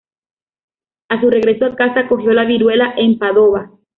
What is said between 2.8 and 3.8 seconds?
en Padova.